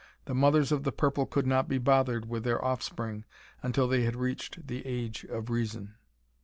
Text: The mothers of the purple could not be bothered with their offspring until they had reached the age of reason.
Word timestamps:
The 0.25 0.33
mothers 0.33 0.71
of 0.71 0.81
the 0.83 0.91
purple 0.91 1.27
could 1.27 1.45
not 1.45 1.67
be 1.67 1.77
bothered 1.77 2.27
with 2.27 2.43
their 2.43 2.65
offspring 2.65 3.23
until 3.61 3.87
they 3.87 4.01
had 4.01 4.15
reached 4.15 4.65
the 4.65 4.83
age 4.83 5.25
of 5.25 5.51
reason. 5.51 5.93